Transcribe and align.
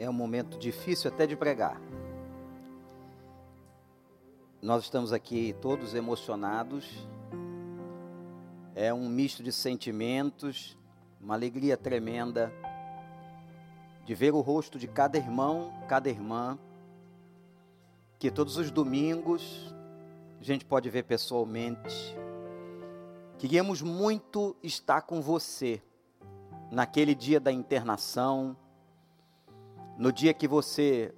é 0.00 0.08
um 0.08 0.14
momento 0.14 0.58
difícil 0.58 1.10
até 1.10 1.26
de 1.26 1.36
pregar. 1.36 1.78
Nós 4.62 4.84
estamos 4.84 5.12
aqui 5.12 5.54
todos 5.60 5.94
emocionados. 5.94 7.06
É 8.74 8.94
um 8.94 9.10
misto 9.10 9.42
de 9.42 9.52
sentimentos, 9.52 10.78
uma 11.20 11.34
alegria 11.34 11.76
tremenda 11.76 12.50
de 14.06 14.14
ver 14.14 14.32
o 14.32 14.40
rosto 14.40 14.78
de 14.78 14.88
cada 14.88 15.18
irmão, 15.18 15.70
cada 15.86 16.08
irmã, 16.08 16.58
que 18.18 18.30
todos 18.30 18.56
os 18.56 18.70
domingos 18.70 19.74
a 20.40 20.42
gente 20.42 20.64
pode 20.64 20.88
ver 20.88 21.02
pessoalmente. 21.02 22.16
Queríamos 23.36 23.82
muito 23.82 24.56
estar 24.62 25.02
com 25.02 25.20
você 25.20 25.82
naquele 26.70 27.14
dia 27.14 27.38
da 27.38 27.52
internação, 27.52 28.56
no 30.00 30.10
dia 30.10 30.32
que 30.32 30.48
você 30.48 31.14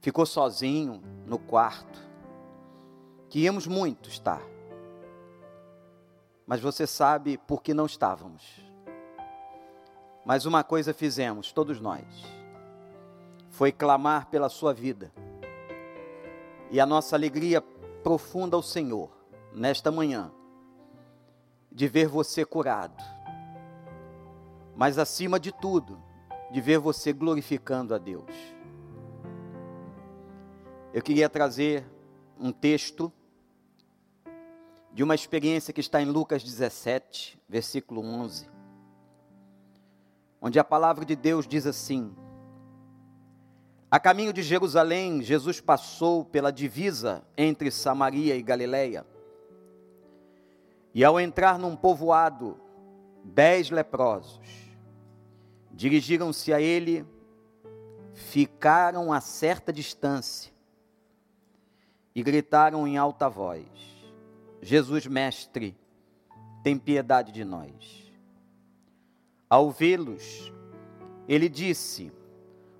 ficou 0.00 0.24
sozinho 0.24 1.02
no 1.26 1.40
quarto. 1.40 1.98
Queríamos 3.28 3.66
muito 3.66 4.08
estar. 4.08 4.40
Mas 6.46 6.60
você 6.60 6.86
sabe 6.86 7.36
por 7.36 7.60
que 7.60 7.74
não 7.74 7.86
estávamos. 7.86 8.64
Mas 10.24 10.46
uma 10.46 10.62
coisa 10.62 10.94
fizemos, 10.94 11.50
todos 11.50 11.80
nós. 11.80 12.04
Foi 13.48 13.72
clamar 13.72 14.26
pela 14.26 14.48
sua 14.48 14.72
vida. 14.72 15.12
E 16.70 16.78
a 16.78 16.86
nossa 16.86 17.16
alegria 17.16 17.60
profunda 18.04 18.54
ao 18.54 18.62
Senhor, 18.62 19.10
nesta 19.52 19.90
manhã, 19.90 20.30
de 21.72 21.88
ver 21.88 22.06
você 22.06 22.44
curado. 22.44 23.02
Mas 24.76 24.96
acima 24.96 25.40
de 25.40 25.50
tudo, 25.50 26.00
de 26.50 26.60
ver 26.60 26.78
você 26.78 27.12
glorificando 27.12 27.94
a 27.94 27.98
Deus. 27.98 28.30
Eu 30.92 31.00
queria 31.00 31.28
trazer 31.28 31.86
um 32.38 32.50
texto 32.50 33.12
de 34.92 35.04
uma 35.04 35.14
experiência 35.14 35.72
que 35.72 35.80
está 35.80 36.02
em 36.02 36.06
Lucas 36.06 36.42
17, 36.42 37.40
versículo 37.48 38.02
11, 38.02 38.50
onde 40.40 40.58
a 40.58 40.64
palavra 40.64 41.04
de 41.04 41.14
Deus 41.14 41.46
diz 41.46 41.64
assim: 41.64 42.12
A 43.88 44.00
caminho 44.00 44.32
de 44.32 44.42
Jerusalém, 44.42 45.22
Jesus 45.22 45.60
passou 45.60 46.24
pela 46.24 46.50
divisa 46.50 47.22
entre 47.36 47.70
Samaria 47.70 48.34
e 48.34 48.42
Galiléia. 48.42 49.06
E 50.92 51.04
ao 51.04 51.20
entrar 51.20 51.56
num 51.56 51.76
povoado, 51.76 52.60
dez 53.22 53.70
leprosos 53.70 54.69
Dirigiram-se 55.72 56.52
a 56.52 56.60
ele, 56.60 57.06
ficaram 58.12 59.12
a 59.12 59.20
certa 59.20 59.72
distância 59.72 60.52
e 62.14 62.22
gritaram 62.22 62.86
em 62.86 62.96
alta 62.98 63.28
voz: 63.28 63.66
Jesus, 64.60 65.06
mestre, 65.06 65.76
tem 66.62 66.78
piedade 66.78 67.32
de 67.32 67.44
nós. 67.44 68.12
Ao 69.48 69.70
vê-los, 69.70 70.52
ele 71.26 71.48
disse: 71.48 72.12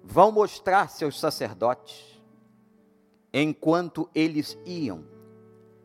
Vão 0.03 0.31
mostrar-se 0.31 1.05
aos 1.05 1.19
sacerdotes. 1.19 2.09
Enquanto 3.33 4.11
eles 4.13 4.59
iam, 4.67 5.05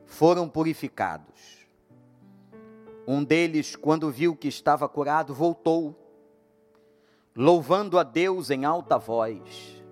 foram 0.06 0.50
purificados. 0.50 1.67
Um 3.08 3.23
deles, 3.23 3.76
quando 3.76 4.09
viu 4.09 4.36
que 4.36 4.48
estava 4.48 4.89
curado, 4.89 5.31
voltou 5.31 6.05
louvando 7.36 8.00
a 8.00 8.03
Deus 8.03 8.50
em 8.50 8.64
alta 8.64 8.97
voz, 8.97 9.83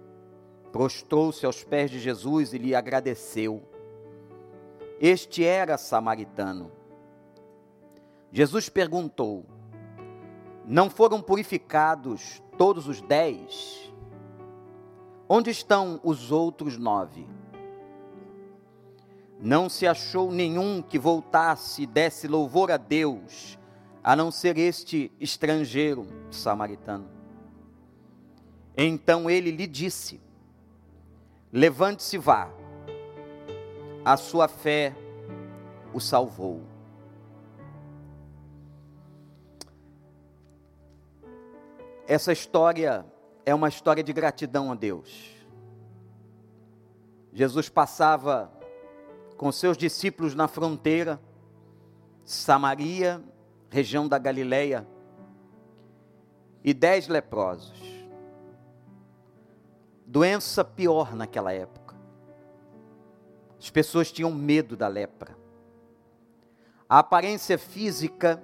prostrou-se 0.71 1.45
aos 1.45 1.61
pés 1.61 1.91
de 1.91 1.99
Jesus 1.99 2.53
e 2.53 2.57
lhe 2.57 2.73
agradeceu. 2.73 3.61
Este 4.99 5.43
era 5.43 5.77
samaritano. 5.77 6.71
Jesus 8.31 8.69
perguntou: 8.69 9.45
Não 10.65 10.89
foram 10.89 11.21
purificados 11.21 12.41
todos 12.57 12.87
os 12.87 13.01
dez? 13.01 13.91
Onde 15.27 15.49
estão 15.49 15.99
os 16.03 16.31
outros 16.31 16.77
nove? 16.77 17.27
Não 19.39 19.67
se 19.67 19.85
achou 19.85 20.31
nenhum 20.31 20.81
que 20.81 20.97
voltasse 20.97 21.83
e 21.83 21.85
desse 21.85 22.27
louvor 22.27 22.71
a 22.71 22.77
Deus, 22.77 23.59
a 24.01 24.15
não 24.15 24.31
ser 24.31 24.57
este 24.57 25.11
estrangeiro 25.19 26.07
samaritano. 26.31 27.12
Então 28.75 29.29
ele 29.29 29.51
lhe 29.51 29.67
disse: 29.67 30.19
Levante-se 31.51 32.15
e 32.15 32.19
vá, 32.19 32.49
a 34.03 34.17
sua 34.17 34.47
fé 34.47 34.95
o 35.93 35.99
salvou. 35.99 36.61
Essa 42.07 42.33
história 42.33 43.05
é 43.45 43.53
uma 43.53 43.69
história 43.69 44.03
de 44.03 44.11
gratidão 44.11 44.71
a 44.71 44.75
Deus. 44.75 45.31
Jesus 47.31 47.69
passava 47.69 48.51
com 49.37 49.51
seus 49.51 49.77
discípulos 49.77 50.35
na 50.35 50.47
fronteira, 50.47 51.19
Samaria, 52.25 53.23
região 53.69 54.07
da 54.07 54.17
Galileia, 54.17 54.87
e 56.63 56.73
dez 56.73 57.07
leprosos 57.07 58.02
doença 60.13 60.63
pior 60.63 61.15
naquela 61.15 61.51
época. 61.51 61.95
As 63.59 63.71
pessoas 63.71 64.11
tinham 64.11 64.31
medo 64.31 64.77
da 64.77 64.87
lepra. 64.87 65.35
A 66.87 66.99
aparência 66.99 67.57
física, 67.57 68.39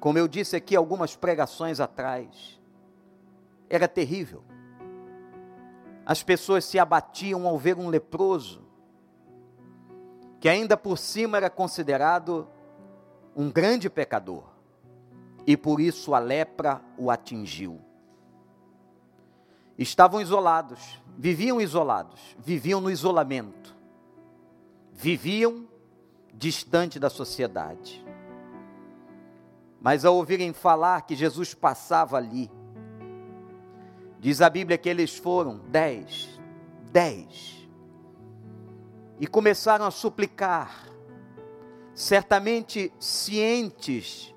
como 0.00 0.16
eu 0.16 0.26
disse 0.26 0.56
aqui 0.56 0.74
algumas 0.74 1.14
pregações 1.14 1.78
atrás, 1.78 2.58
era 3.68 3.86
terrível. 3.86 4.42
As 6.06 6.22
pessoas 6.22 6.64
se 6.64 6.78
abatiam 6.78 7.46
ao 7.46 7.58
ver 7.58 7.76
um 7.76 7.90
leproso, 7.90 8.64
que 10.40 10.48
ainda 10.48 10.74
por 10.74 10.96
cima 10.96 11.36
era 11.36 11.50
considerado 11.50 12.48
um 13.36 13.50
grande 13.50 13.90
pecador, 13.90 14.44
e 15.46 15.54
por 15.54 15.80
isso 15.80 16.14
a 16.14 16.18
lepra 16.18 16.80
o 16.96 17.10
atingiu 17.10 17.78
estavam 19.78 20.20
isolados, 20.20 21.02
viviam 21.16 21.60
isolados, 21.60 22.20
viviam 22.38 22.80
no 22.80 22.90
isolamento, 22.90 23.74
viviam 24.92 25.66
distante 26.32 26.98
da 26.98 27.10
sociedade. 27.10 28.04
Mas 29.80 30.04
ao 30.04 30.14
ouvirem 30.16 30.52
falar 30.52 31.02
que 31.02 31.14
Jesus 31.14 31.52
passava 31.54 32.16
ali, 32.16 32.50
diz 34.18 34.40
a 34.40 34.48
Bíblia 34.48 34.78
que 34.78 34.88
eles 34.88 35.16
foram 35.16 35.58
dez, 35.68 36.40
dez, 36.90 37.68
e 39.20 39.26
começaram 39.26 39.84
a 39.84 39.90
suplicar, 39.90 40.88
certamente 41.94 42.92
cientes 42.98 44.34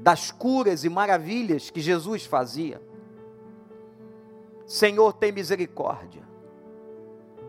das 0.00 0.30
curas 0.30 0.84
e 0.84 0.88
maravilhas 0.88 1.70
que 1.70 1.80
Jesus 1.80 2.24
fazia 2.24 2.80
Senhor, 4.66 5.12
tem 5.12 5.32
misericórdia. 5.32 6.22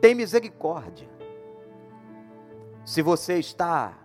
Tem 0.02 0.14
misericórdia. 0.14 1.10
Se 2.86 3.02
você 3.02 3.40
está 3.40 3.98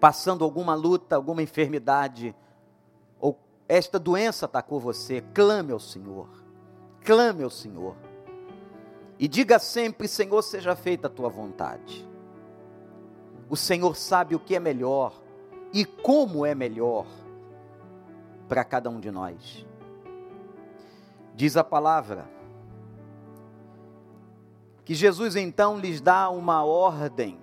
passando 0.00 0.44
alguma 0.44 0.74
luta, 0.74 1.16
alguma 1.16 1.42
enfermidade, 1.42 2.34
ou 3.20 3.38
esta 3.68 3.98
doença 3.98 4.46
atacou 4.46 4.80
você, 4.80 5.22
clame 5.34 5.72
ao 5.72 5.80
Senhor. 5.80 6.28
Clame 7.04 7.42
ao 7.42 7.50
Senhor. 7.50 7.96
E 9.18 9.26
diga 9.26 9.58
sempre: 9.58 10.06
Senhor, 10.06 10.40
seja 10.42 10.76
feita 10.76 11.08
a 11.08 11.10
tua 11.10 11.28
vontade. 11.28 12.08
O 13.50 13.56
Senhor 13.56 13.96
sabe 13.96 14.34
o 14.34 14.40
que 14.40 14.54
é 14.54 14.60
melhor 14.60 15.12
e 15.72 15.84
como 15.84 16.46
é 16.46 16.54
melhor 16.54 17.06
para 18.48 18.64
cada 18.64 18.88
um 18.88 19.00
de 19.00 19.10
nós. 19.10 19.66
Diz 21.38 21.56
a 21.56 21.62
palavra 21.62 22.28
que 24.84 24.92
Jesus 24.92 25.36
então 25.36 25.78
lhes 25.78 26.00
dá 26.00 26.28
uma 26.30 26.64
ordem, 26.64 27.38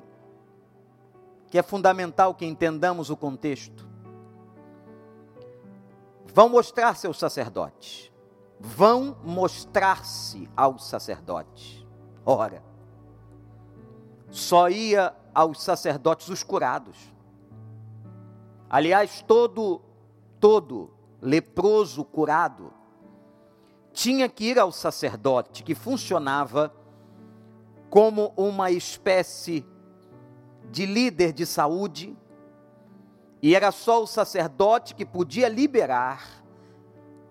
que 1.47 1.57
é 1.57 1.63
fundamental 1.63 2.35
que 2.35 2.45
entendamos 2.45 3.09
o 3.09 3.15
contexto. 3.15 3.87
Vão 6.25 6.49
mostrar-se 6.49 7.07
aos 7.07 7.17
sacerdotes. 7.17 8.11
Vão 8.59 9.15
mostrar-se 9.23 10.49
aos 10.57 10.89
sacerdotes. 10.89 11.87
Ora, 12.25 12.61
só 14.29 14.67
ia 14.67 15.15
aos 15.33 15.63
sacerdotes 15.63 16.27
os 16.27 16.43
curados. 16.43 16.97
Aliás, 18.69 19.21
todo 19.25 19.81
todo 20.37 20.93
leproso 21.21 22.03
curado 22.03 22.73
tinha 23.95 24.27
que 24.27 24.43
ir 24.43 24.59
ao 24.59 24.73
sacerdote, 24.73 25.63
que 25.63 25.73
funcionava 25.73 26.71
como 27.89 28.33
uma 28.35 28.69
espécie 28.69 29.65
de 30.69 30.85
líder 30.85 31.31
de 31.31 31.45
saúde, 31.45 32.15
e 33.41 33.55
era 33.55 33.71
só 33.71 34.03
o 34.03 34.07
sacerdote 34.07 34.93
que 34.93 35.05
podia 35.05 35.47
liberar 35.47 36.43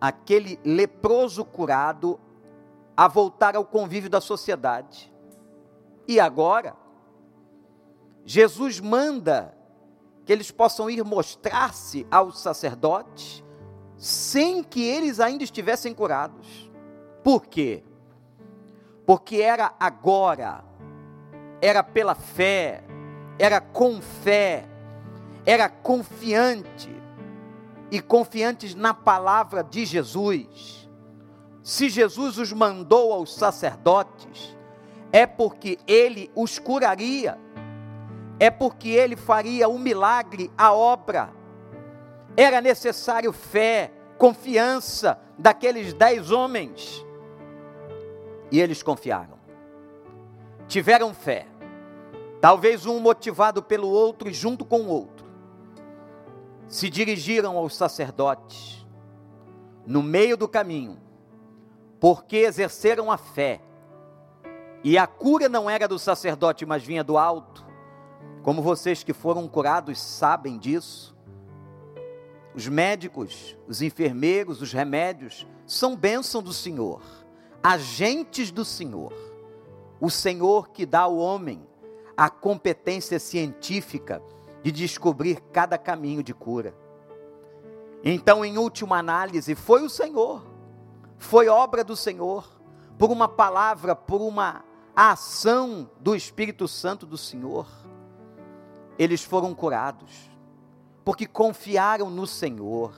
aquele 0.00 0.58
leproso 0.64 1.44
curado 1.44 2.18
a 2.96 3.08
voltar 3.08 3.54
ao 3.56 3.64
convívio 3.64 4.08
da 4.08 4.20
sociedade. 4.20 5.12
E 6.08 6.18
agora, 6.18 6.74
Jesus 8.24 8.80
manda 8.80 9.54
que 10.24 10.32
eles 10.32 10.50
possam 10.50 10.88
ir 10.88 11.04
mostrar-se 11.04 12.06
aos 12.10 12.38
sacerdotes 12.40 13.44
sem 13.96 14.62
que 14.62 14.82
eles 14.82 15.20
ainda 15.20 15.44
estivessem 15.44 15.94
curados. 15.94 16.70
Por 17.22 17.46
quê? 17.46 17.82
Porque 19.06 19.36
era 19.36 19.72
agora, 19.78 20.64
era 21.60 21.82
pela 21.82 22.14
fé, 22.14 22.82
era 23.38 23.60
com 23.60 24.00
fé, 24.00 24.66
era 25.46 25.68
confiante 25.68 26.90
e 27.90 28.00
confiantes 28.00 28.74
na 28.74 28.94
palavra 28.94 29.62
de 29.62 29.84
Jesus. 29.84 30.88
Se 31.62 31.88
Jesus 31.88 32.38
os 32.38 32.52
mandou 32.52 33.12
aos 33.12 33.34
sacerdotes, 33.34 34.54
é 35.12 35.26
porque 35.26 35.78
ele 35.86 36.30
os 36.34 36.58
curaria, 36.58 37.38
é 38.38 38.50
porque 38.50 38.88
ele 38.88 39.16
faria 39.16 39.68
o 39.68 39.78
milagre, 39.78 40.50
a 40.58 40.72
obra. 40.72 41.30
Era 42.36 42.60
necessário 42.60 43.32
fé, 43.32 43.92
confiança 44.18 45.18
daqueles 45.38 45.92
dez 45.92 46.30
homens. 46.30 47.04
E 48.50 48.60
eles 48.60 48.82
confiaram, 48.82 49.38
tiveram 50.68 51.12
fé, 51.12 51.46
talvez 52.40 52.86
um 52.86 53.00
motivado 53.00 53.62
pelo 53.62 53.88
outro 53.88 54.28
e 54.28 54.32
junto 54.32 54.64
com 54.64 54.82
o 54.82 54.88
outro, 54.88 55.26
se 56.68 56.88
dirigiram 56.88 57.56
aos 57.56 57.76
sacerdotes, 57.76 58.86
no 59.86 60.02
meio 60.02 60.36
do 60.36 60.46
caminho, 60.46 60.98
porque 61.98 62.36
exerceram 62.36 63.10
a 63.10 63.16
fé, 63.16 63.60
e 64.84 64.98
a 64.98 65.06
cura 65.06 65.48
não 65.48 65.68
era 65.68 65.88
do 65.88 65.98
sacerdote, 65.98 66.66
mas 66.66 66.84
vinha 66.84 67.02
do 67.02 67.16
alto, 67.16 67.64
como 68.42 68.60
vocês 68.60 69.02
que 69.02 69.14
foram 69.14 69.48
curados 69.48 70.00
sabem 70.00 70.58
disso. 70.58 71.13
Os 72.54 72.68
médicos, 72.68 73.56
os 73.66 73.82
enfermeiros, 73.82 74.62
os 74.62 74.72
remédios 74.72 75.46
são 75.66 75.96
bênção 75.96 76.42
do 76.42 76.52
Senhor, 76.52 77.02
agentes 77.62 78.50
do 78.50 78.64
Senhor. 78.64 79.12
O 80.00 80.10
Senhor 80.10 80.68
que 80.70 80.86
dá 80.86 81.00
ao 81.00 81.16
homem 81.16 81.66
a 82.16 82.30
competência 82.30 83.18
científica 83.18 84.22
de 84.62 84.70
descobrir 84.70 85.40
cada 85.52 85.76
caminho 85.76 86.22
de 86.22 86.32
cura. 86.32 86.74
Então, 88.04 88.44
em 88.44 88.56
última 88.56 88.98
análise, 88.98 89.54
foi 89.54 89.82
o 89.82 89.90
Senhor, 89.90 90.44
foi 91.18 91.48
obra 91.48 91.82
do 91.82 91.96
Senhor, 91.96 92.48
por 92.98 93.10
uma 93.10 93.26
palavra, 93.26 93.96
por 93.96 94.20
uma 94.20 94.64
ação 94.94 95.90
do 95.98 96.14
Espírito 96.14 96.68
Santo 96.68 97.04
do 97.04 97.18
Senhor 97.18 97.66
eles 98.98 99.24
foram 99.24 99.54
curados, 99.54 100.30
porque 101.04 101.26
confiaram 101.26 102.08
no 102.08 102.26
Senhor. 102.26 102.94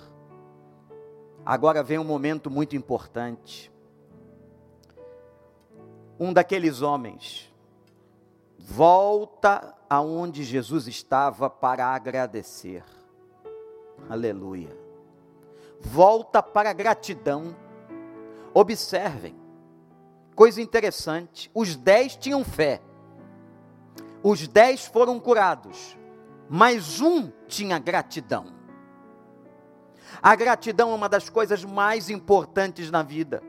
Agora 1.45 1.83
vem 1.83 1.99
um 1.99 2.05
momento 2.05 2.51
muito 2.51 2.77
importante. 2.77 3.73
Um 6.19 6.33
daqueles 6.33 6.83
homens 6.83 7.53
volta 8.59 9.75
aonde 9.89 10.43
Jesus 10.43 10.87
estava 10.87 11.49
para 11.49 11.87
agradecer. 11.87 12.85
Aleluia. 14.09 14.77
Volta 15.81 16.43
para 16.43 16.71
a 16.71 16.73
gratidão. 16.73 17.55
Observem, 18.55 19.37
coisa 20.35 20.61
interessante: 20.61 21.51
os 21.55 21.77
dez 21.77 22.17
tinham 22.17 22.43
fé 22.45 22.81
os 24.29 24.49
dez 24.49 24.85
foram 24.85 25.21
curados, 25.21 25.97
mas 26.49 27.01
um 27.01 27.31
tinha 27.47 27.79
gratidão. 27.79 28.55
A 30.23 30.35
gratidão 30.35 30.93
é 30.93 30.95
uma 30.95 31.09
das 31.09 31.29
coisas 31.29 31.65
mais 31.65 32.09
importantes 32.09 32.91
na 32.91 33.03
vida. 33.03 33.43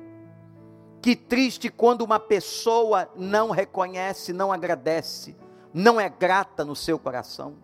Que 1.02 1.16
triste 1.16 1.70
quando 1.70 2.02
uma 2.02 2.20
pessoa 2.20 3.10
não 3.16 3.52
reconhece, 3.52 4.34
não 4.34 4.52
agradece, 4.52 5.36
não 5.74 6.00
é 6.00 6.10
grata 6.10 6.66
no 6.66 6.76
seu 6.76 6.98
coração. 7.00 7.56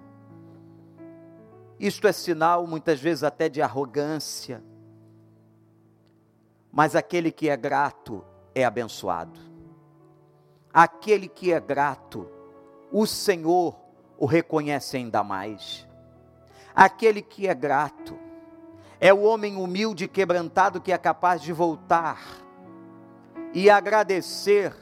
Isto 1.80 2.08
é 2.08 2.12
sinal, 2.12 2.66
muitas 2.66 3.00
vezes, 3.00 3.24
até 3.24 3.50
de 3.50 3.62
arrogância. 3.62 4.64
Mas 6.72 6.96
aquele 6.96 7.32
que 7.32 7.50
é 7.50 7.58
grato 7.58 8.24
é 8.56 8.64
abençoado. 8.64 9.40
Aquele 10.72 11.28
que 11.28 11.52
é 11.52 11.60
grato 11.60 12.30
o 12.92 13.06
Senhor 13.06 13.76
o 14.24 14.26
reconhece 14.26 14.96
ainda 14.96 15.22
mais. 15.22 15.86
Aquele 16.74 17.22
que 17.22 17.46
é 17.46 17.54
grato, 17.54 18.18
é 18.98 19.14
o 19.14 19.24
homem 19.24 19.58
humilde 19.58 20.06
e 20.06 20.08
quebrantado 20.08 20.80
que 20.80 20.94
é 20.94 20.98
capaz 20.98 21.42
de 21.42 21.52
voltar 21.52 22.22
e 23.54 23.70
agradecer 23.70 24.74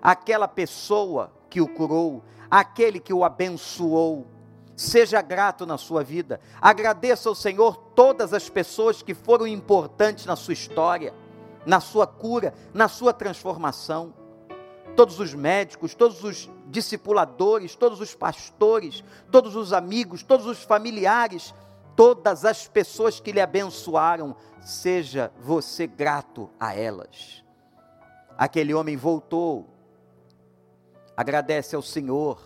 aquela 0.00 0.48
pessoa 0.48 1.30
que 1.50 1.60
o 1.60 1.68
curou, 1.68 2.24
aquele 2.50 2.98
que 2.98 3.12
o 3.12 3.22
abençoou. 3.22 4.26
Seja 4.74 5.20
grato 5.20 5.66
na 5.66 5.76
sua 5.76 6.02
vida. 6.02 6.40
Agradeça 6.58 7.28
ao 7.28 7.34
Senhor 7.34 7.76
todas 7.94 8.32
as 8.32 8.48
pessoas 8.48 9.02
que 9.02 9.12
foram 9.12 9.46
importantes 9.46 10.24
na 10.24 10.36
sua 10.36 10.54
história, 10.54 11.12
na 11.66 11.80
sua 11.80 12.06
cura, 12.06 12.54
na 12.72 12.88
sua 12.88 13.12
transformação 13.12 14.14
todos 14.96 15.20
os 15.20 15.34
médicos, 15.34 15.94
todos 15.94 16.24
os 16.24 16.50
discipuladores, 16.66 17.74
todos 17.74 18.00
os 18.00 18.14
pastores, 18.14 19.02
todos 19.30 19.56
os 19.56 19.72
amigos, 19.72 20.22
todos 20.22 20.46
os 20.46 20.62
familiares, 20.62 21.54
todas 21.94 22.44
as 22.44 22.68
pessoas 22.68 23.20
que 23.20 23.32
lhe 23.32 23.40
abençoaram, 23.40 24.36
seja 24.60 25.32
você 25.40 25.86
grato 25.86 26.50
a 26.58 26.74
elas. 26.74 27.44
Aquele 28.36 28.74
homem 28.74 28.96
voltou, 28.96 29.66
agradece 31.16 31.74
ao 31.74 31.82
Senhor, 31.82 32.38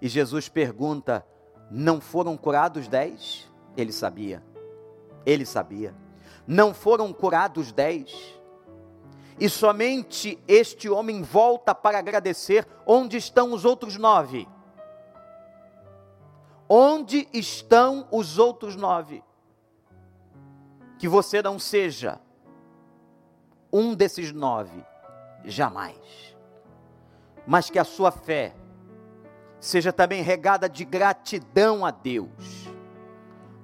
e 0.00 0.08
Jesus 0.08 0.48
pergunta: 0.48 1.26
Não 1.70 2.00
foram 2.00 2.36
curados 2.36 2.88
dez? 2.88 3.50
Ele 3.76 3.92
sabia, 3.92 4.42
ele 5.24 5.44
sabia. 5.44 5.94
Não 6.46 6.72
foram 6.72 7.12
curados 7.12 7.72
dez? 7.72 8.36
E 9.38 9.48
somente 9.48 10.42
este 10.48 10.88
homem 10.88 11.22
volta 11.22 11.74
para 11.74 11.98
agradecer. 11.98 12.66
Onde 12.86 13.16
estão 13.16 13.52
os 13.52 13.64
outros 13.64 13.96
nove? 13.96 14.48
Onde 16.68 17.28
estão 17.32 18.08
os 18.10 18.38
outros 18.38 18.74
nove? 18.76 19.22
Que 20.98 21.06
você 21.06 21.42
não 21.42 21.58
seja 21.58 22.18
um 23.70 23.94
desses 23.94 24.32
nove, 24.32 24.82
jamais. 25.44 26.34
Mas 27.46 27.68
que 27.68 27.78
a 27.78 27.84
sua 27.84 28.10
fé 28.10 28.54
seja 29.60 29.92
também 29.92 30.22
regada 30.22 30.68
de 30.68 30.84
gratidão 30.84 31.84
a 31.84 31.90
Deus, 31.90 32.70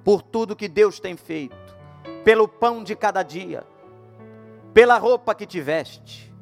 por 0.04 0.20
tudo 0.20 0.56
que 0.56 0.68
Deus 0.68 1.00
tem 1.00 1.16
feito, 1.16 1.56
pelo 2.24 2.46
pão 2.46 2.84
de 2.84 2.94
cada 2.94 3.22
dia 3.22 3.64
pela 4.72 4.98
roupa 4.98 5.34
que 5.34 5.46
te 5.46 5.60
veste, 5.60 6.32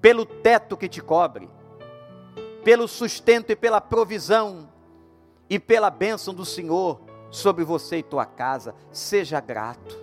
pelo 0.00 0.24
teto 0.24 0.76
que 0.76 0.88
te 0.88 1.00
cobre, 1.00 1.48
pelo 2.64 2.86
sustento 2.86 3.50
e 3.50 3.56
pela 3.56 3.80
provisão 3.80 4.68
e 5.48 5.58
pela 5.58 5.90
bênção 5.90 6.32
do 6.32 6.44
Senhor 6.44 7.00
sobre 7.30 7.64
você 7.64 7.98
e 7.98 8.02
tua 8.02 8.24
casa. 8.24 8.74
Seja 8.92 9.40
grato. 9.40 9.98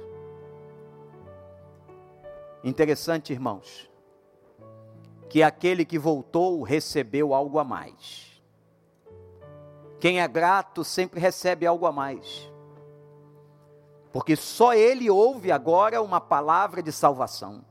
Interessante, 2.64 3.32
irmãos, 3.32 3.90
que 5.30 5.42
aquele 5.42 5.86
que 5.86 5.98
voltou 5.98 6.64
recebeu 6.64 7.34
algo 7.34 7.60
a 7.60 7.64
mais. 7.64 8.42
Quem 10.00 10.22
é 10.22 10.28
grato 10.28 10.84
sempre 10.84 11.20
recebe 11.20 11.66
algo 11.66 11.86
a 11.86 11.92
mais. 11.92 12.52
Porque 14.12 14.36
só 14.36 14.74
ele 14.74 15.10
ouve 15.10 15.52
agora 15.52 16.02
uma 16.02 16.20
palavra 16.20 16.82
de 16.84 16.92
salvação. 16.92 17.64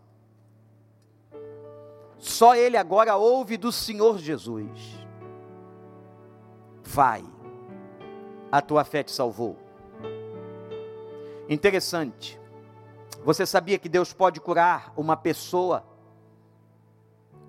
Só 2.18 2.54
ele 2.54 2.76
agora 2.76 3.16
ouve 3.16 3.56
do 3.56 3.70
Senhor 3.70 4.18
Jesus. 4.18 4.70
Vai, 6.82 7.24
a 8.50 8.60
tua 8.62 8.84
fé 8.84 9.02
te 9.02 9.10
salvou. 9.12 9.56
Interessante, 11.48 12.40
Você 13.26 13.44
sabia 13.44 13.76
que 13.76 13.88
Deus 13.88 14.12
pode 14.12 14.40
curar 14.40 14.92
uma 14.96 15.16
pessoa 15.16 15.84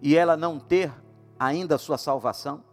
e 0.02 0.18
ela 0.18 0.36
não 0.36 0.60
ter 0.60 0.92
ainda 1.40 1.76
a 1.76 1.78
sua 1.78 2.00
salvação? 2.00 2.64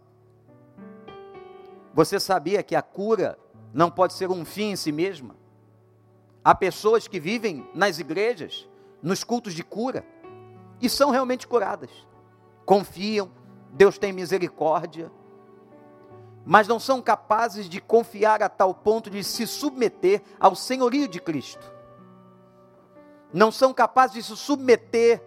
Você 1.93 2.19
sabia 2.19 2.63
que 2.63 2.75
a 2.75 2.81
cura 2.81 3.37
não 3.71 3.91
pode 3.91 4.13
ser 4.13 4.31
um 4.31 4.43
fim 4.43 4.71
em 4.71 4.75
si 4.75 4.91
mesma? 4.91 5.35
Há 6.43 6.55
pessoas 6.55 7.07
que 7.07 7.19
vivem 7.19 7.69
nas 7.75 7.99
igrejas, 7.99 8.67
nos 9.03 9.23
cultos 9.23 9.53
de 9.53 9.63
cura, 9.63 10.03
e 10.81 10.89
são 10.89 11.09
realmente 11.09 11.47
curadas. 11.47 11.89
Confiam, 12.65 13.31
Deus 13.71 13.97
tem 13.97 14.11
misericórdia, 14.11 15.11
mas 16.45 16.67
não 16.67 16.79
são 16.79 17.01
capazes 17.01 17.67
de 17.67 17.81
confiar 17.81 18.43
a 18.43 18.49
tal 18.49 18.73
ponto 18.73 19.09
de 19.09 19.23
se 19.23 19.47
submeter 19.47 20.21
ao 20.39 20.55
senhorio 20.55 21.07
de 21.07 21.19
Cristo. 21.19 21.73
Não 23.33 23.51
são 23.51 23.73
capazes 23.73 24.15
de 24.15 24.23
se 24.23 24.37
submeter 24.37 25.21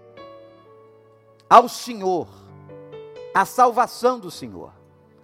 ao 1.50 1.69
Senhor, 1.69 2.28
à 3.35 3.45
salvação 3.45 4.19
do 4.19 4.31
Senhor. 4.31 4.73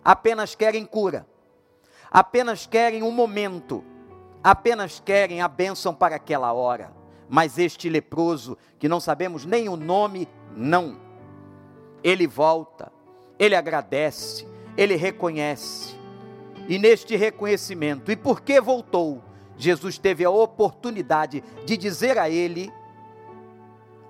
Apenas 0.04 0.54
querem 0.54 0.84
cura, 0.84 1.26
apenas 2.10 2.66
querem 2.66 3.02
um 3.02 3.10
momento, 3.10 3.84
apenas 4.42 5.00
querem 5.00 5.40
a 5.40 5.48
bênção 5.48 5.94
para 5.94 6.16
aquela 6.16 6.52
hora. 6.52 7.03
Mas 7.28 7.58
este 7.58 7.88
leproso, 7.88 8.56
que 8.78 8.88
não 8.88 9.00
sabemos 9.00 9.44
nem 9.44 9.68
o 9.68 9.76
nome, 9.76 10.28
não. 10.54 11.00
Ele 12.02 12.26
volta, 12.26 12.92
ele 13.38 13.54
agradece, 13.54 14.46
ele 14.76 14.94
reconhece. 14.94 15.94
E 16.68 16.78
neste 16.78 17.16
reconhecimento, 17.16 18.10
e 18.10 18.16
porque 18.16 18.60
voltou, 18.60 19.22
Jesus 19.56 19.98
teve 19.98 20.24
a 20.24 20.30
oportunidade 20.30 21.42
de 21.64 21.76
dizer 21.76 22.18
a 22.18 22.28
ele: 22.28 22.72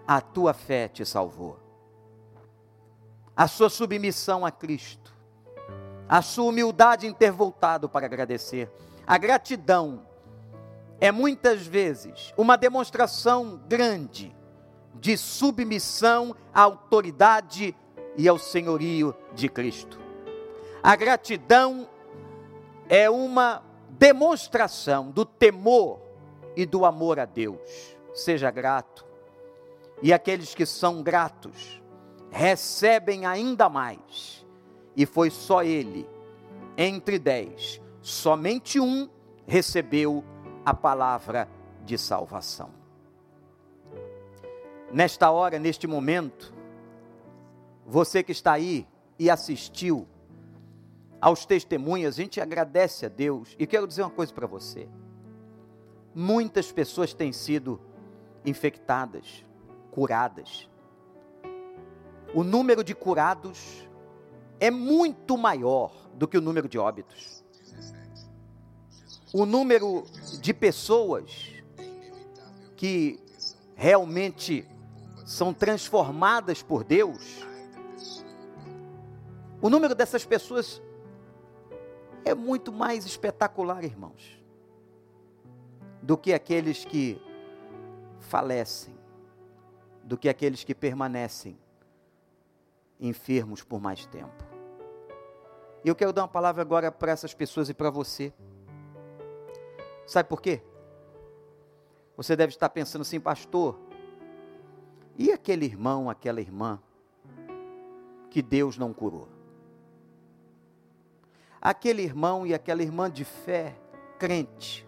A 0.06 0.21
tua 0.21 0.54
fé 0.54 0.88
te 0.88 1.04
salvou. 1.04 1.59
A 3.37 3.49
sua 3.49 3.68
submissão 3.68 4.47
a 4.47 4.50
Cristo, 4.52 5.12
a 6.09 6.23
sua 6.23 6.44
humildade 6.44 7.06
em 7.06 7.12
ter 7.12 7.33
voltado 7.33 7.88
para 7.88 8.06
agradecer, 8.06 8.71
a 9.04 9.18
gratidão 9.18 10.06
é 11.04 11.12
muitas 11.12 11.66
vezes 11.66 12.32
uma 12.34 12.56
demonstração 12.56 13.61
grande 13.68 14.34
de 14.94 15.18
submissão 15.18 16.34
à 16.50 16.62
autoridade 16.62 17.76
e 18.16 18.26
ao 18.26 18.38
senhorio 18.38 19.14
de 19.34 19.50
Cristo. 19.50 20.00
A 20.82 20.96
gratidão 20.96 21.87
é 22.88 23.11
uma 23.11 23.62
demonstração 23.90 25.11
do 25.11 25.26
temor 25.26 26.00
e 26.56 26.64
do 26.64 26.87
amor 26.87 27.20
a 27.20 27.26
Deus. 27.26 27.94
Seja 28.14 28.50
grato. 28.50 29.04
E 30.02 30.11
aqueles 30.11 30.54
que 30.54 30.64
são 30.64 31.02
gratos 31.02 31.82
recebem 32.30 33.26
ainda 33.26 33.68
mais. 33.68 34.46
E 34.96 35.04
foi 35.04 35.28
só 35.28 35.62
ele, 35.62 36.08
entre 36.78 37.18
dez, 37.18 37.78
somente 38.00 38.80
um 38.80 39.06
recebeu 39.46 40.25
a 40.64 40.73
palavra 40.73 41.49
de 41.85 41.99
salvação. 41.99 42.71
Nesta 44.92 45.30
hora, 45.30 45.59
neste 45.59 45.87
momento, 45.87 46.54
você 47.87 48.23
que 48.23 48.33
está 48.33 48.52
aí 48.52 48.87
e 49.18 49.28
assistiu, 49.28 50.06
aos 51.21 51.47
testemunhas, 51.47 52.14
a 52.14 52.23
gente 52.23 52.40
agradece 52.40 53.06
a 53.06 53.09
Deus. 53.09 53.54
E 53.59 53.66
quero 53.66 53.87
dizer 53.87 54.02
uma 54.02 54.11
coisa 54.11 54.33
para 54.33 54.47
você: 54.47 54.88
muitas 56.14 56.71
pessoas 56.71 57.14
têm 57.14 57.33
sido 57.33 57.80
infectadas, 58.44 59.44
curadas. 59.90 60.68
O 62.35 62.42
número 62.42 62.83
de 62.83 62.94
curados 62.94 63.88
é 64.61 64.71
muito 64.71 65.37
maior 65.37 65.92
do 66.14 66.26
que 66.26 66.38
o 66.38 66.40
número 66.40 66.68
de 66.68 66.78
óbitos. 66.78 67.43
O 69.37 69.45
número 69.45 70.05
de 70.41 70.55
pessoas 70.55 71.53
que 72.76 73.19
realmente 73.75 74.64
são 75.26 75.53
transformadas 75.53 76.62
por 76.62 76.85
Deus, 76.85 77.45
o 79.61 79.69
número 79.69 79.93
dessas 79.93 80.25
pessoas 80.25 80.81
é 82.25 82.33
muito 82.33 82.71
mais 82.71 83.05
espetacular, 83.07 83.83
irmãos, 83.83 84.41
do 86.00 86.17
que 86.17 86.33
aqueles 86.33 86.85
que 86.85 87.21
falecem, 88.21 88.95
do 90.05 90.17
que 90.17 90.29
aqueles 90.29 90.62
que 90.62 90.76
permanecem 90.76 91.59
enfermos 93.00 93.64
por 93.64 93.81
mais 93.81 94.07
tempo. 94.07 94.45
E 95.85 95.88
eu 95.88 95.97
quero 95.97 96.12
dar 96.12 96.23
uma 96.23 96.29
palavra 96.29 96.62
agora 96.62 96.93
para 96.93 97.11
essas 97.11 97.35
pessoas 97.35 97.69
e 97.69 97.75
para 97.75 97.91
você. 97.91 98.33
Sabe 100.06 100.28
por 100.28 100.40
quê? 100.40 100.62
Você 102.16 102.37
deve 102.37 102.52
estar 102.52 102.68
pensando 102.68 103.02
assim, 103.02 103.18
pastor, 103.18 103.78
e 105.16 105.32
aquele 105.32 105.64
irmão, 105.64 106.08
aquela 106.08 106.40
irmã 106.40 106.80
que 108.30 108.42
Deus 108.42 108.78
não 108.78 108.92
curou? 108.92 109.28
aquele 111.64 112.02
irmão 112.02 112.46
e 112.46 112.52
aquela 112.52 112.82
irmã 112.82 113.11
de 113.11 113.25
fé, 113.25 113.75
crente, 114.18 114.87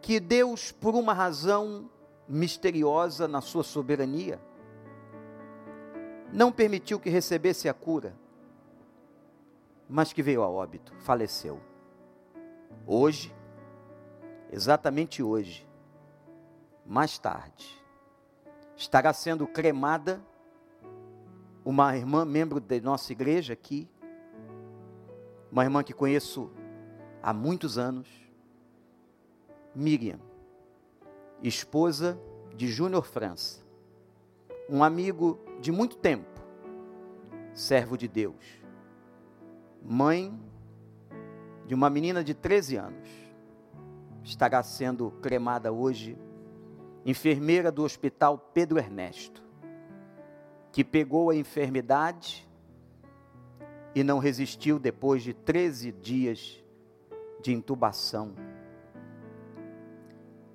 que 0.00 0.20
Deus, 0.20 0.70
por 0.70 0.94
uma 0.94 1.12
razão 1.12 1.90
misteriosa 2.28 3.26
na 3.26 3.40
sua 3.40 3.64
soberania, 3.64 4.40
não 6.32 6.52
permitiu 6.52 7.00
que 7.00 7.10
recebesse 7.10 7.68
a 7.68 7.74
cura, 7.74 8.14
mas 9.88 10.12
que 10.12 10.22
veio 10.22 10.42
a 10.42 10.48
óbito, 10.48 10.94
faleceu. 11.00 11.60
Hoje, 12.86 13.34
exatamente 14.50 15.22
hoje, 15.22 15.66
mais 16.84 17.18
tarde, 17.18 17.82
estará 18.76 19.12
sendo 19.12 19.46
cremada 19.46 20.20
uma 21.64 21.96
irmã 21.96 22.24
membro 22.24 22.60
da 22.60 22.80
nossa 22.80 23.12
igreja 23.12 23.52
aqui, 23.52 23.88
uma 25.50 25.64
irmã 25.64 25.82
que 25.82 25.92
conheço 25.92 26.50
há 27.22 27.32
muitos 27.32 27.78
anos, 27.78 28.08
Miriam, 29.74 30.18
esposa 31.42 32.18
de 32.54 32.66
Júnior 32.66 33.04
França, 33.04 33.60
um 34.68 34.82
amigo 34.82 35.38
de 35.60 35.70
muito 35.70 35.96
tempo, 35.96 36.40
servo 37.54 37.96
de 37.96 38.08
Deus, 38.08 38.44
mãe 39.82 40.38
de 41.72 41.74
uma 41.74 41.88
menina 41.88 42.22
de 42.22 42.34
13 42.34 42.76
anos, 42.76 43.08
estará 44.22 44.62
sendo 44.62 45.10
cremada 45.22 45.72
hoje, 45.72 46.18
enfermeira 47.02 47.72
do 47.72 47.82
Hospital 47.82 48.36
Pedro 48.52 48.78
Ernesto, 48.78 49.42
que 50.70 50.84
pegou 50.84 51.30
a 51.30 51.34
enfermidade 51.34 52.46
e 53.94 54.04
não 54.04 54.18
resistiu 54.18 54.78
depois 54.78 55.22
de 55.22 55.32
13 55.32 55.92
dias 55.92 56.62
de 57.40 57.54
intubação. 57.54 58.34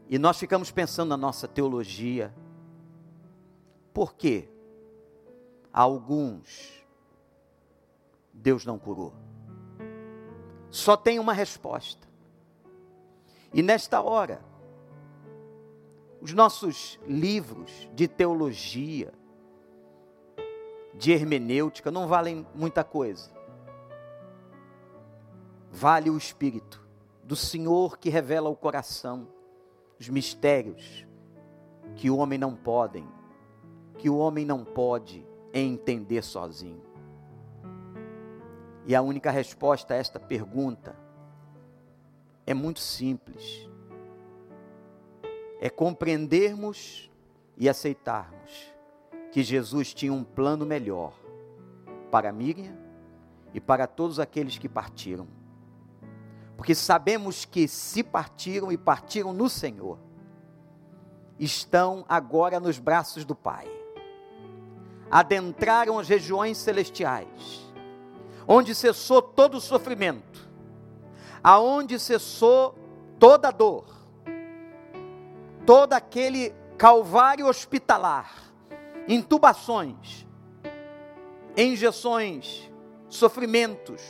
E 0.07 0.19
nós 0.19 0.37
ficamos 0.37 0.69
pensando 0.69 1.09
na 1.09 1.17
nossa 1.17 1.47
teologia. 1.47 2.31
Por 3.91 4.13
quê? 4.13 4.47
Alguns 5.73 6.85
Deus 8.31 8.63
não 8.67 8.77
curou. 8.77 9.26
Só 10.69 10.97
tem 10.97 11.19
uma 11.19 11.33
resposta. 11.33 12.07
E 13.53 13.61
nesta 13.61 14.01
hora, 14.01 14.41
os 16.21 16.33
nossos 16.33 16.99
livros 17.07 17.89
de 17.93 18.07
teologia, 18.07 19.13
de 20.93 21.11
hermenêutica 21.11 21.91
não 21.91 22.07
valem 22.07 22.45
muita 22.53 22.83
coisa. 22.83 23.31
Vale 25.71 26.09
o 26.09 26.17
Espírito 26.17 26.85
do 27.23 27.35
Senhor 27.35 27.97
que 27.97 28.09
revela 28.09 28.49
o 28.49 28.55
coração, 28.55 29.27
os 29.99 30.09
mistérios 30.09 31.05
que 31.95 32.09
o 32.09 32.17
homem 32.17 32.37
não 32.37 32.55
podem, 32.55 33.07
que 33.97 34.09
o 34.09 34.17
homem 34.17 34.45
não 34.45 34.63
pode 34.63 35.25
entender 35.53 36.23
sozinho. 36.23 36.86
E 38.87 38.95
a 38.95 39.01
única 39.01 39.29
resposta 39.29 39.93
a 39.93 39.97
esta 39.97 40.17
pergunta 40.17 40.95
é 42.45 42.53
muito 42.53 42.79
simples. 42.79 43.69
É 45.59 45.69
compreendermos 45.69 47.11
e 47.57 47.67
aceitarmos 47.67 48.73
que 49.33 49.43
Jesus 49.43 49.93
tinha 49.93 50.13
um 50.13 50.23
plano 50.23 50.65
melhor 50.65 51.13
para 52.09 52.31
Miriam 52.31 52.77
e 53.53 53.59
para 53.59 53.85
todos 53.87 54.21
aqueles 54.21 54.57
que 54.57 54.69
partiram. 54.69 55.27
Porque 56.55 56.73
sabemos 56.73 57.43
que 57.43 57.67
se 57.67 58.01
partiram 58.01 58.71
e 58.71 58.77
partiram 58.77 59.33
no 59.33 59.49
Senhor, 59.49 59.99
estão 61.37 62.05
agora 62.07 62.57
nos 62.57 62.79
braços 62.79 63.25
do 63.25 63.35
Pai. 63.35 63.67
Adentraram 65.11 65.99
as 65.99 66.07
regiões 66.07 66.57
celestiais, 66.57 67.66
onde 68.47 68.73
cessou 68.73 69.21
todo 69.21 69.57
o 69.57 69.61
sofrimento, 69.61 70.47
aonde 71.43 71.99
cessou 71.99 72.75
toda 73.19 73.49
a 73.49 73.51
dor, 73.51 73.85
todo 75.65 75.93
aquele 75.93 76.55
calvário 76.77 77.47
hospitalar, 77.47 78.33
intubações, 79.07 80.25
injeções, 81.57 82.71
sofrimentos, 83.09 84.01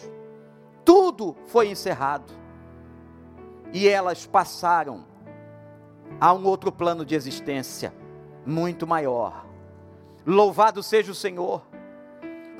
tudo 0.85 1.35
foi 1.47 1.69
encerrado. 1.69 2.33
E 3.73 3.87
elas 3.87 4.25
passaram 4.25 5.05
a 6.21 6.33
um 6.33 6.45
outro 6.45 6.71
plano 6.71 7.05
de 7.05 7.15
existência, 7.15 7.93
muito 8.45 8.87
maior. 8.87 9.45
Louvado 10.25 10.81
seja 10.81 11.11
o 11.11 11.15
Senhor, 11.15 11.65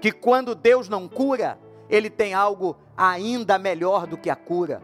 que 0.02 0.12
quando 0.12 0.54
Deus 0.54 0.90
não 0.90 1.08
cura, 1.08 1.58
Ele 1.90 2.10
tem 2.10 2.34
algo 2.34 2.78
ainda 2.96 3.58
melhor 3.58 4.08
do 4.08 4.18
que 4.18 4.30
a 4.30 4.36
cura. 4.36 4.82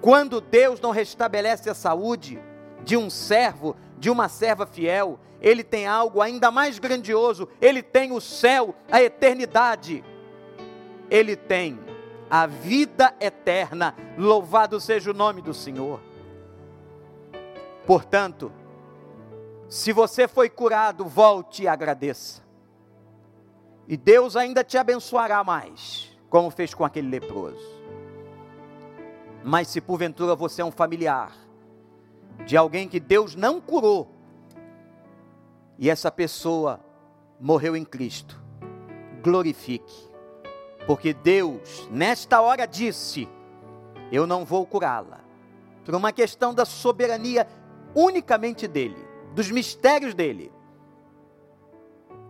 Quando 0.00 0.40
Deus 0.40 0.80
não 0.80 0.90
restabelece 0.90 1.68
a 1.68 1.74
saúde 1.74 2.40
de 2.84 2.96
um 2.96 3.10
servo, 3.10 3.76
de 3.98 4.08
uma 4.08 4.28
serva 4.28 4.66
fiel, 4.66 5.18
Ele 5.40 5.62
tem 5.62 5.86
algo 5.86 6.22
ainda 6.22 6.50
mais 6.50 6.78
grandioso, 6.78 7.48
Ele 7.60 7.82
tem 7.82 8.12
o 8.12 8.20
céu, 8.20 8.74
a 8.90 9.02
eternidade. 9.02 10.02
Ele 11.10 11.36
tem 11.36 11.78
a 12.30 12.46
vida 12.46 13.14
eterna. 13.20 13.94
Louvado 14.16 14.80
seja 14.80 15.10
o 15.10 15.14
nome 15.14 15.42
do 15.42 15.52
Senhor. 15.52 16.00
Portanto, 17.86 18.52
se 19.68 19.92
você 19.92 20.26
foi 20.26 20.48
curado, 20.48 21.04
volte 21.04 21.64
e 21.64 21.68
agradeça. 21.68 22.42
E 23.90 23.96
Deus 23.96 24.36
ainda 24.36 24.64
te 24.64 24.78
abençoará 24.78 25.44
mais, 25.44 26.16
como 26.30 26.50
fez 26.50 26.72
com 26.72 26.84
aquele 26.84 27.08
leproso. 27.08 27.60
Mas 29.44 29.68
se 29.68 29.82
porventura 29.82 30.34
você 30.34 30.62
é 30.62 30.64
um 30.64 30.70
familiar 30.70 31.36
de 32.46 32.56
alguém 32.56 32.88
que 32.88 32.98
Deus 32.98 33.34
não 33.34 33.60
curou, 33.60 34.08
e 35.78 35.90
essa 35.90 36.10
pessoa 36.10 36.80
morreu 37.38 37.76
em 37.76 37.84
Cristo, 37.84 38.40
glorifique 39.22 40.10
porque 40.86 41.12
Deus, 41.12 41.88
nesta 41.90 42.40
hora, 42.40 42.66
disse: 42.66 43.28
Eu 44.10 44.26
não 44.26 44.44
vou 44.44 44.66
curá-la. 44.66 45.20
Por 45.84 45.94
uma 45.94 46.12
questão 46.12 46.52
da 46.52 46.64
soberania 46.64 47.46
unicamente 47.94 48.66
dele, 48.66 48.96
dos 49.34 49.50
mistérios 49.50 50.14
dele. 50.14 50.52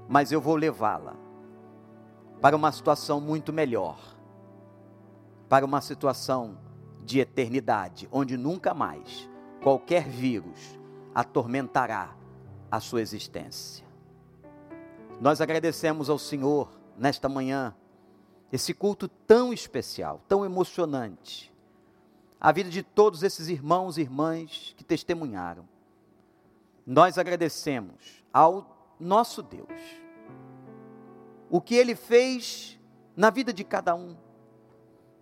Mas 0.08 0.32
eu 0.32 0.40
vou 0.40 0.56
levá-la 0.56 1.16
para 2.40 2.56
uma 2.56 2.72
situação 2.72 3.20
muito 3.20 3.52
melhor, 3.52 3.98
para 5.48 5.64
uma 5.64 5.80
situação 5.80 6.58
de 7.04 7.20
eternidade, 7.20 8.08
onde 8.10 8.36
nunca 8.36 8.72
mais 8.72 9.28
qualquer 9.62 10.08
vírus 10.08 10.78
atormentará 11.14 12.14
a 12.70 12.80
sua 12.80 13.02
existência. 13.02 13.84
Nós 15.20 15.40
agradecemos 15.40 16.08
ao 16.08 16.18
Senhor 16.18 16.70
nesta 16.96 17.28
manhã 17.28 17.74
esse 18.50 18.72
culto 18.72 19.06
tão 19.06 19.52
especial, 19.52 20.20
tão 20.26 20.44
emocionante, 20.44 21.52
a 22.40 22.50
vida 22.52 22.70
de 22.70 22.82
todos 22.82 23.22
esses 23.22 23.48
irmãos 23.48 23.98
e 23.98 24.00
irmãs 24.00 24.74
que 24.76 24.82
testemunharam. 24.82 25.68
Nós 26.86 27.18
agradecemos 27.18 28.24
ao 28.32 28.94
nosso 28.98 29.42
Deus 29.42 29.68
o 31.50 31.60
que 31.60 31.74
ele 31.74 31.94
fez 31.94 32.78
na 33.16 33.28
vida 33.28 33.52
de 33.52 33.64
cada 33.64 33.94
um 33.94 34.16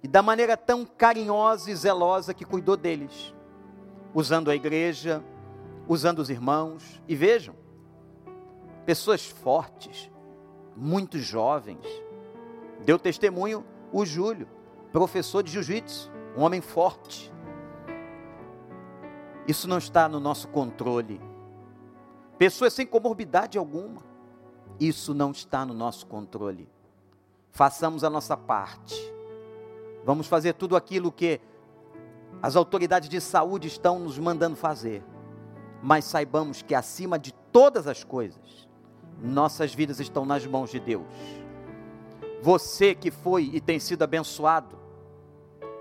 e 0.03 0.07
da 0.07 0.23
maneira 0.23 0.57
tão 0.57 0.85
carinhosa 0.85 1.71
e 1.71 1.75
zelosa 1.75 2.35
que 2.35 2.45
cuidou 2.45 2.77
deles, 2.77 3.35
usando 4.14 4.51
a 4.51 4.55
igreja, 4.55 5.25
usando 5.88 6.21
os 6.21 6.31
irmãos. 6.31 7.03
E 7.09 7.17
vejam, 7.17 7.57
pessoas 8.87 9.27
fortes, 9.27 10.11
muito 10.77 11.19
jovens, 11.19 11.85
Deu 12.85 12.99
testemunho 12.99 13.64
o 13.93 14.05
Júlio, 14.05 14.49
professor 14.93 15.43
de 15.43 15.53
jiu-jitsu, 15.53 16.11
um 16.37 16.43
homem 16.43 16.61
forte. 16.61 17.33
Isso 19.47 19.69
não 19.69 19.79
está 19.79 20.09
no 20.09 20.21
nosso 20.21 20.49
controle. 20.49 21.21
Pessoas 22.38 22.73
sem 22.73 22.87
comorbidade 22.87 23.59
alguma. 23.59 24.08
Isso 24.81 25.12
não 25.12 25.31
está 25.31 25.64
no 25.64 25.75
nosso 25.75 26.07
controle. 26.07 26.69
Façamos 27.51 28.05
a 28.05 28.11
nossa 28.11 28.37
parte. 28.37 28.95
Vamos 30.05 30.27
fazer 30.27 30.55
tudo 30.55 30.77
aquilo 30.77 31.11
que 31.11 31.41
as 32.41 32.55
autoridades 32.55 33.09
de 33.09 33.21
saúde 33.21 33.67
estão 33.67 33.99
nos 33.99 34.19
mandando 34.19 34.57
fazer. 34.57 35.03
Mas 35.83 36.05
saibamos 36.05 36.62
que 36.62 36.75
acima 36.75 37.19
de 37.19 37.33
todas 37.53 37.87
as 37.87 38.05
coisas, 38.05 38.69
nossas 39.21 39.75
vidas 39.75 39.99
estão 39.99 40.25
nas 40.25 40.47
mãos 40.47 40.71
de 40.71 40.79
Deus. 40.79 41.07
Você 42.41 42.95
que 42.95 43.11
foi 43.11 43.51
e 43.53 43.61
tem 43.61 43.81
sido 43.81 44.03
abençoado, 44.03 44.79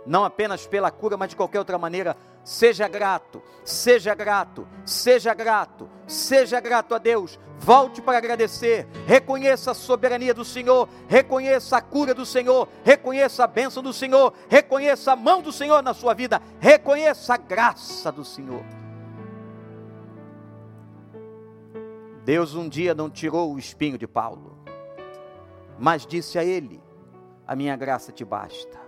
não 0.06 0.24
apenas 0.24 0.66
pela 0.66 0.90
cura, 0.90 1.18
mas 1.18 1.30
de 1.30 1.36
qualquer 1.36 1.60
outra 1.60 1.78
maneira, 1.78 2.18
seja 2.48 2.88
grato, 2.88 3.42
seja 3.66 4.16
grato, 4.16 4.68
seja 4.86 5.34
grato, 5.34 5.90
seja 6.08 6.60
grato 6.60 6.96
a 6.96 6.98
Deus. 6.98 7.40
Volte 7.60 8.02
para 8.02 8.20
agradecer, 8.20 8.88
reconheça 9.06 9.72
a 9.72 9.74
soberania 9.74 10.34
do 10.34 10.46
Senhor, 10.46 10.88
reconheça 11.08 11.78
a 11.78 11.82
cura 11.82 12.14
do 12.14 12.26
Senhor, 12.26 12.68
reconheça 12.84 13.44
a 13.44 13.48
bênção 13.48 13.82
do 13.82 13.92
Senhor, 13.92 14.34
reconheça 14.48 15.14
a 15.14 15.16
mão 15.16 15.42
do 15.42 15.52
Senhor 15.52 15.82
na 15.82 15.94
sua 15.94 16.14
vida, 16.14 16.42
reconheça 16.60 17.34
a 17.34 17.38
graça 17.38 18.12
do 18.12 18.24
Senhor. 18.24 18.64
Deus 22.24 22.54
um 22.54 22.70
dia 22.70 22.94
não 22.94 23.10
tirou 23.10 23.54
o 23.54 23.60
espinho 23.60 23.98
de 23.98 24.08
Paulo 24.08 24.58
mas 25.78 26.06
disse 26.06 26.40
a 26.40 26.44
ele: 26.44 26.82
A 27.46 27.56
minha 27.56 27.76
graça 27.76 28.12
te 28.12 28.26
basta. 28.26 28.80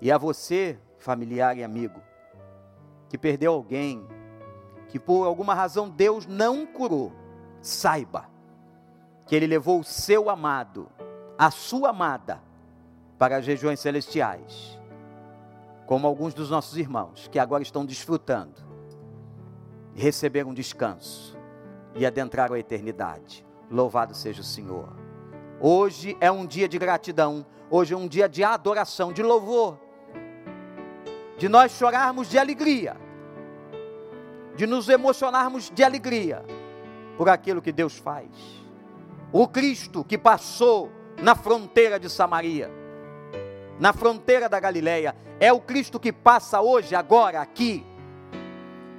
E 0.00 0.10
a 0.10 0.18
você, 0.18 0.78
familiar 0.98 1.56
e 1.56 1.62
amigo, 1.62 2.00
que 3.12 3.18
perdeu 3.18 3.52
alguém, 3.52 4.02
que 4.88 4.98
por 4.98 5.26
alguma 5.26 5.52
razão 5.52 5.86
Deus 5.86 6.24
não 6.24 6.64
curou, 6.64 7.12
saiba 7.60 8.24
que 9.26 9.36
Ele 9.36 9.46
levou 9.46 9.80
o 9.80 9.84
seu 9.84 10.30
amado, 10.30 10.88
a 11.36 11.50
sua 11.50 11.90
amada, 11.90 12.40
para 13.18 13.36
as 13.36 13.46
regiões 13.46 13.80
celestiais, 13.80 14.80
como 15.84 16.06
alguns 16.06 16.32
dos 16.32 16.48
nossos 16.48 16.78
irmãos 16.78 17.28
que 17.28 17.38
agora 17.38 17.62
estão 17.62 17.84
desfrutando, 17.84 18.62
receberam 19.94 20.54
descanso 20.54 21.36
e 21.94 22.06
adentraram 22.06 22.54
a 22.54 22.58
eternidade. 22.58 23.44
Louvado 23.70 24.14
seja 24.14 24.40
o 24.40 24.44
Senhor. 24.44 24.88
Hoje 25.60 26.16
é 26.18 26.32
um 26.32 26.46
dia 26.46 26.66
de 26.66 26.78
gratidão, 26.78 27.44
hoje 27.68 27.92
é 27.92 27.96
um 27.96 28.08
dia 28.08 28.26
de 28.26 28.42
adoração, 28.42 29.12
de 29.12 29.22
louvor, 29.22 29.78
de 31.36 31.48
nós 31.48 31.72
chorarmos 31.72 32.30
de 32.30 32.38
alegria, 32.38 33.01
de 34.56 34.66
nos 34.66 34.88
emocionarmos 34.88 35.70
de 35.70 35.82
alegria 35.82 36.44
por 37.16 37.28
aquilo 37.28 37.62
que 37.62 37.72
Deus 37.72 37.96
faz. 37.96 38.28
O 39.32 39.48
Cristo 39.48 40.04
que 40.04 40.18
passou 40.18 40.90
na 41.22 41.34
fronteira 41.34 41.98
de 41.98 42.10
Samaria, 42.10 42.70
na 43.78 43.92
fronteira 43.92 44.48
da 44.48 44.60
Galileia, 44.60 45.14
é 45.40 45.52
o 45.52 45.60
Cristo 45.60 45.98
que 45.98 46.12
passa 46.12 46.60
hoje, 46.60 46.94
agora, 46.94 47.40
aqui, 47.40 47.84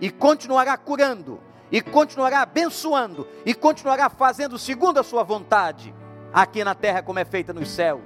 e 0.02 0.10
continuará 0.10 0.76
curando, 0.78 1.40
e 1.72 1.82
continuará 1.82 2.42
abençoando, 2.42 3.28
e 3.46 3.54
continuará 3.54 4.10
fazendo 4.10 4.58
segundo 4.58 5.00
a 5.00 5.04
sua 5.04 5.24
vontade 5.24 5.94
aqui 6.34 6.64
na 6.64 6.74
terra 6.74 7.04
como 7.04 7.20
é 7.20 7.26
feita 7.26 7.54
nos 7.54 7.70
céus. 7.70 8.02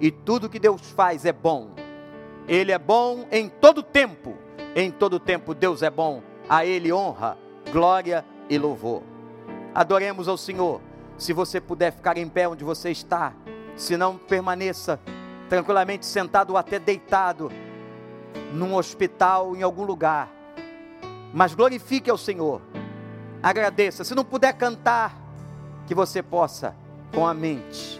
E 0.00 0.10
tudo 0.10 0.50
que 0.50 0.58
Deus 0.58 0.82
faz 0.90 1.24
é 1.24 1.32
bom. 1.32 1.70
Ele 2.48 2.72
é 2.72 2.78
bom 2.78 3.26
em 3.30 3.48
todo 3.48 3.82
tempo. 3.82 4.36
Em 4.74 4.90
todo 4.90 5.18
tempo 5.18 5.54
Deus 5.54 5.82
é 5.82 5.88
bom. 5.88 6.22
A 6.48 6.64
Ele 6.64 6.92
honra, 6.92 7.36
glória 7.72 8.24
e 8.48 8.56
louvor. 8.58 9.02
Adoremos 9.74 10.28
ao 10.28 10.36
Senhor. 10.36 10.80
Se 11.18 11.32
você 11.32 11.60
puder 11.60 11.92
ficar 11.92 12.16
em 12.16 12.28
pé 12.28 12.48
onde 12.48 12.62
você 12.62 12.90
está, 12.90 13.32
se 13.74 13.96
não 13.96 14.16
permaneça 14.16 15.00
tranquilamente 15.48 16.06
sentado 16.06 16.50
ou 16.50 16.56
até 16.56 16.78
deitado 16.78 17.50
num 18.52 18.74
hospital, 18.74 19.56
em 19.56 19.62
algum 19.62 19.82
lugar. 19.82 20.28
Mas 21.32 21.54
glorifique 21.54 22.10
ao 22.10 22.18
Senhor. 22.18 22.62
Agradeça. 23.42 24.04
Se 24.04 24.14
não 24.14 24.24
puder 24.24 24.52
cantar, 24.54 25.16
que 25.86 25.94
você 25.94 26.22
possa 26.22 26.74
com 27.14 27.26
a 27.26 27.32
mente, 27.32 27.98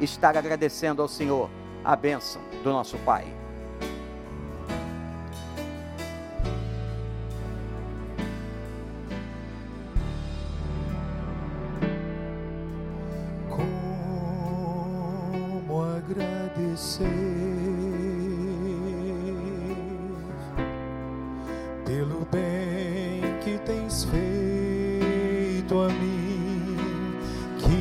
estar 0.00 0.36
agradecendo 0.36 1.02
ao 1.02 1.08
Senhor 1.08 1.50
a 1.84 1.94
bênção 1.94 2.40
do 2.62 2.70
nosso 2.70 2.96
Pai. 2.98 3.43
Tens 23.74 24.04
feito 24.04 25.74
a 25.80 25.88
mim, 25.88 26.76
que 27.58 27.76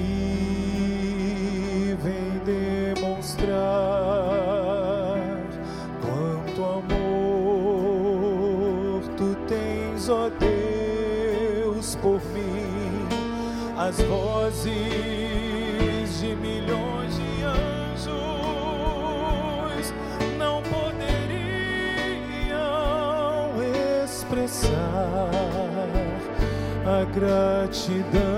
vem 2.02 2.40
demonstrar 2.96 3.54
quanto 6.02 6.64
amor 6.64 7.04
tu 9.18 9.36
tens, 9.48 10.10
ó 10.10 10.30
Deus, 10.30 11.96
por 11.96 12.20
mim. 12.34 13.08
As 13.78 14.02
vozes 14.02 15.13
gratidão 27.74 28.33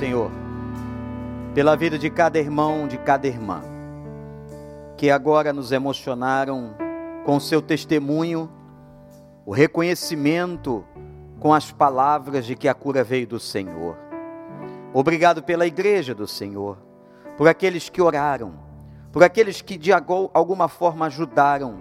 Senhor, 0.00 0.30
pela 1.54 1.76
vida 1.76 1.98
de 1.98 2.08
cada 2.08 2.38
irmão, 2.38 2.88
de 2.88 2.96
cada 2.96 3.26
irmã, 3.26 3.60
que 4.96 5.10
agora 5.10 5.52
nos 5.52 5.72
emocionaram 5.72 6.74
com 7.22 7.38
seu 7.38 7.60
testemunho, 7.60 8.50
o 9.44 9.52
reconhecimento 9.52 10.82
com 11.38 11.52
as 11.52 11.70
palavras 11.70 12.46
de 12.46 12.56
que 12.56 12.66
a 12.66 12.72
cura 12.72 13.04
veio 13.04 13.26
do 13.26 13.38
Senhor. 13.38 13.94
Obrigado 14.94 15.42
pela 15.42 15.66
igreja 15.66 16.14
do 16.14 16.26
Senhor, 16.26 16.78
por 17.36 17.46
aqueles 17.46 17.90
que 17.90 18.00
oraram, 18.00 18.54
por 19.12 19.22
aqueles 19.22 19.60
que 19.60 19.76
de 19.76 19.92
alguma 19.92 20.66
forma 20.66 21.04
ajudaram. 21.04 21.76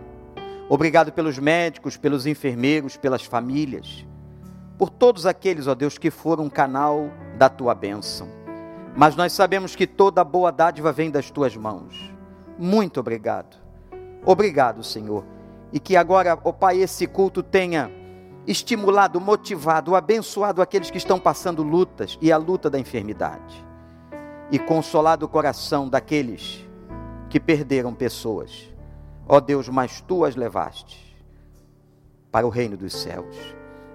Obrigado 0.68 1.14
pelos 1.14 1.40
médicos, 1.40 1.96
pelos 1.96 2.26
enfermeiros, 2.26 2.98
pelas 2.98 3.24
famílias 3.24 4.06
por 4.80 4.90
todos 4.90 5.26
aqueles, 5.26 5.68
ó 5.68 5.76
Deus, 5.76 5.98
que 5.98 6.10
foram 6.10 6.50
canal 6.50 7.12
da 7.40 7.48
tua 7.48 7.74
bênção. 7.74 8.28
Mas 8.94 9.16
nós 9.16 9.32
sabemos 9.32 9.74
que 9.74 9.88
toda 9.88 10.26
boa 10.26 10.52
dádiva 10.52 10.92
vem 10.92 11.10
das 11.10 11.32
tuas 11.32 11.56
mãos. 11.56 12.14
Muito 12.58 13.00
obrigado. 13.00 13.56
Obrigado, 14.26 14.84
Senhor. 14.84 15.24
E 15.72 15.80
que 15.80 15.96
agora, 15.96 16.38
ó 16.44 16.52
Pai, 16.52 16.82
esse 16.82 17.08
culto 17.08 17.42
tenha 17.42 17.90
estimulado, 18.46 19.22
motivado, 19.22 19.96
abençoado 19.96 20.62
aqueles 20.62 20.92
que 20.92 20.98
estão 20.98 21.18
passando 21.18 21.64
lutas 21.64 22.18
e 22.22 22.30
a 22.30 22.36
luta 22.36 22.70
da 22.70 22.78
enfermidade. 22.78 23.66
E 24.52 24.60
consolado 24.60 25.26
o 25.26 25.30
coração 25.30 25.88
daqueles 25.88 26.68
que 27.30 27.40
perderam 27.40 27.94
pessoas. 27.94 28.70
Ó 29.26 29.40
Deus, 29.40 29.70
mas 29.70 30.02
tu 30.02 30.26
as 30.26 30.36
levaste 30.36 31.18
para 32.30 32.46
o 32.46 32.50
reino 32.50 32.76
dos 32.76 32.94
céus. 32.94 33.38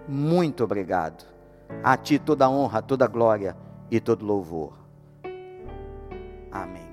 Muito 0.09 0.65
obrigado. 0.65 1.34
A 1.83 1.97
ti 1.97 2.19
toda 2.19 2.49
honra, 2.49 2.83
toda 2.83 3.07
glória 3.07 3.57
e 3.91 4.01
todo 4.01 4.25
louvor. 4.25 4.73
Amém. 6.51 6.84